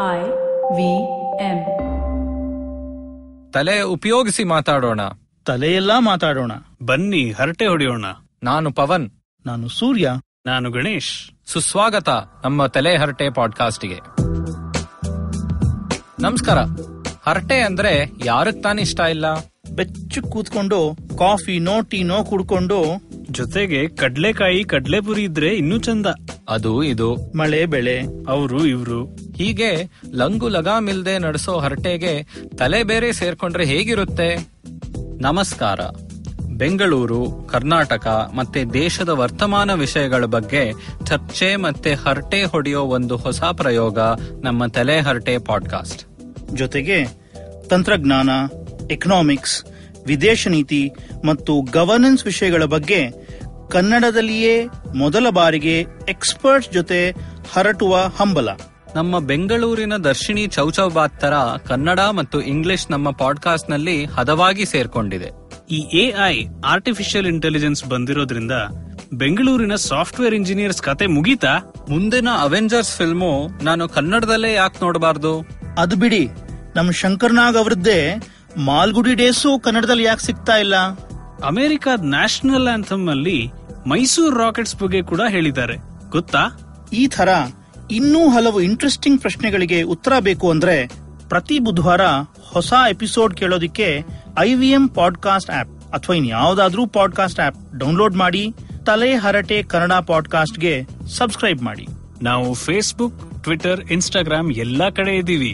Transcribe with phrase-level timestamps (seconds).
[0.00, 0.18] I
[0.76, 1.04] V
[1.44, 1.64] M
[3.50, 5.00] ತಲೆ ಉಪಯೋಗಿಸಿ ಮಾತಾಡೋಣ.
[5.46, 6.52] ತಲೆಯೆಲ್ಲಾ ಮಾತಾಡೋಣ.
[6.82, 8.04] ಬನ್ನಿ ಹರಟೆ ಹೊಡೆಯೋಣ.
[8.42, 9.10] ನಾನು ಪವನ್.
[9.46, 10.12] ನಾನು ಸೂರ್ಯ.
[10.46, 11.30] ನಾನು ಗಣೇಶ್.
[11.46, 12.08] ಸುಸ್ವಾಗತ
[12.44, 13.96] ನಮ್ಮ ತಲೆ ಹರಟೆ ಪಾಡ್ಕಾಸ್ಟ್ಗೆ.
[16.20, 16.58] ನಮಸ್ಕಾರ.
[17.28, 19.34] ಹರಟೆ ಅಂದ್ರೆ ಯಾರಕ್ ತಾನೇ ಇಷ್ಟ ಇಲ್ಲ?
[19.74, 22.84] ಬೆಚ್ಚು ಕೂತ್ಕೊಂಡು ಕಾಫಿ ನೋ ಟೀ ನೋ ಕುಡ್ಕೊಂಡು
[23.30, 26.06] ಜೊತೆಗೆ ಕಡ್ಲೆಕಾಯಿ ಕಡ್ಲೆಪುರಿ ಇದ್ರೆ ಇನ್ನೂ ಚಂದ.
[26.48, 27.16] ಅದು ಇದು.
[27.36, 28.02] ಮಳೆ ಬೆಳೆ.
[28.28, 29.21] ಅವರು ಇವ್ರು.
[29.36, 32.26] ಹೀಗೆ ಲಂಗು ಲಗಾಮಿಲ್ದೆ ನಡೆಸೋ ಹರಟೆಗೆ
[32.58, 34.48] ತಲೆ ಬೇರೆ ಸೇರ್ಕೊಂಡ್ರೆ ಹೇಗಿರುತ್ತೆ?
[35.20, 35.80] ನಮಸ್ಕಾರ.
[36.48, 40.72] ಬೆಂಗಳೂರು, ಕರ್ನಾಟಕ ಮತ್ತೆ ದೇಶದ ವರ್ತಮಾನ ವಿಷಯಗಳ ಬಗ್ಗೆ
[41.04, 43.98] ಚರ್ಚೆ ಮತ್ತೆ ಹರಟೆ ಹೊಡೆಯೋ ಒಂದು ಹೊಸ ಪ್ರಯೋಗ
[44.42, 46.04] ನಮ್ಮ ತಲೆ ಹರಟೆ ಪಾಡ್ಕಾಸ್ಟ್.
[46.54, 47.06] ಜೊತೆಗೆ
[47.68, 48.30] ತಂತ್ರಜ್ಞಾನ
[48.90, 49.64] ಎಕನಾಮಿಕ್ಸ್
[50.06, 50.90] ವಿದೇಶ ನೀತಿ
[51.24, 53.08] ಮತ್ತು ಗವರ್ನೆನ್ಸ್ ವಿಷಯಗಳ ಬಗ್ಗೆ
[53.70, 57.14] ಕನ್ನಡದಲ್ಲಿಯೇ ಮೊದಲ ಬಾರಿಗೆ ಎಕ್ಸ್ಪರ್ಟ್ಸ್ ಜೊತೆ
[57.52, 58.48] ಹರಟುವ ಹಂಬಲ.
[58.94, 61.32] ನಮ್ಮ ಬೆಂಗಳೂರಿನ ದರ್ಶಿನಿ ಚೌಚೌಬಾತ್ ತರ
[61.66, 65.30] ಕನ್ನಡ ಮತ್ತು ಇಂಗ್ಲಿಷ್ ನಮ್ಮ ಪಾಡ್ಕಾಸ್ಟ್ನಲ್ಲಿ ಹದವಾಗಿ ಸೇರ್ಕೊಂಡಿದೆ.
[65.70, 68.52] ಈ ಎಐ ಆರ್ಟಿಫಿಷಿಯಲ್ ಇಂಟೆಲಿಜೆನ್ಸ್ ಬಂದಿರೋದ್ರಿಂದ
[69.12, 71.58] ಬೆಂಗಳೂರಿನ ಸಾಫ್ಟ್ವೇರ್ ಇಂಜಿನಿಯರ್ಸ್ ಕತೆ ಮುಗೀತಾ?
[71.90, 75.46] ಮುಂದಿನ ಅವೆಂಜರ್ಸ್ ಫಿಲ್ಮು ನಾನು ಕನ್ನಡದಲ್ಲೇ ಯಾಕೆ ನೋಡಬಾರ್ದು?
[75.78, 76.28] ಅದು ಬಿಡಿ.
[76.76, 78.22] ನಮ್ಮ ಶಂಕರ್ನಾಗ್ ಅವರದ್ದೇ
[78.56, 80.76] ಮಾಲ್ಗುಡಿ ಡೇಸು ಕನ್ನಡದಲ್ಲಿ ಯಾಕೆ ಸಿಗ್ತಾ ಇಲ್ಲ?
[81.44, 83.50] ಅಮೆರಿಕಾದ ನ್ಯಾಷನಲ್ ಆಂಥಮ್ ಅಲ್ಲಿ
[83.86, 85.76] ಮೈಸೂರು ರಾಕೆಟ್ಸ್ ಬಗ್ಗೆ ಕೂಡ ಹೇಳಿದ್ದಾರೆ.
[86.10, 86.46] ಗೊತ್ತಾ?
[86.92, 87.28] ಈ ತರ
[87.92, 90.76] ಇನ್ನೂ ಹಲವು ಇಂಟ್ರೆಸ್ಟಿಂಗ್ ಪ್ರಶ್ನೆಗಳಿಗೆ ಉತ್ತರ ಬೇಕು ಅಂದ್ರೆ
[91.28, 92.04] ಪ್ರತಿ ಬುಧವಾರ
[92.40, 93.88] ಹೊಸ ಎಪಿಸೋಡ್ ಕೇಳೋದಿಕ್ಕೆ
[94.38, 98.54] ಐವಿಎಂ ಪಾಡ್ಕಾಸ್ಟ್ ಆಪ್ ಅಥವಾ ಇನ್ಯಾವುದಾದ್ರೂ ಪಾಡ್ಕಾಸ್ಟ್ ಆಪ್ ಡೌನ್ಲೋಡ್ ಮಾಡಿ,
[98.86, 100.74] ತಲೆ ಹರಟೆ ಕನ್ನಡ ಪಾಡ್ಕಾಸ್ಟ್ಗೆ
[101.16, 101.86] ಸಬ್ಸ್ಕ್ರೈಬ್ ಮಾಡಿ.
[102.22, 105.52] ನಾವು ಫೇಸ್ಬುಕ್ ಟ್ವಿಟರ್ ಇನ್ಸ್ಟಾಗ್ರಾಮ್ ಎಲ್ಲಾ ಕಡೆ ಇದ್ದೀವಿ.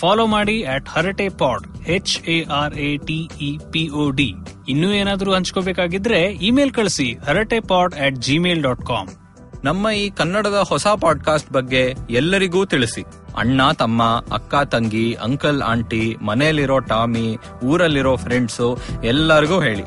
[0.00, 3.82] ಫಾಲೋ ಮಾಡಿ at Harate pod H A R A T E P
[4.16, 4.32] D
[4.68, 9.08] ಇನ್ನೂ ಏನಾದರೂ ಹಂಚ್ಕೋಬೇಕಾಗಿದ್ರೆ ಇಮೇಲ್ ಕಳಿಸಿ Harate pod at Gmail dot com
[9.64, 13.02] ನಮ್ಮ ಈ ಕನ್ನಡದ ಹೊಸ ಪಾಡ್ಕಾಸ್ಟ್ ಬಗ್ಗೆ ಎಲ್ಲರಿಗೂ ತಿಳಿಸಿ.
[13.36, 19.82] ಅಣ್ಣ, ತಮ್ಮ, ಅಕ್ಕ, ತಂಗಿ, ಅಂಕಲ್, ಆಂಟಿ, ಮನೆಯಲ್ಲಿರೋ ಟಾಮಿ, ಊರಲ್ಲಿರೋ ಫ್ರೆಂಡ್ಸು ಎಲ್ಲರಿಗೂ ಹೇಳಿ.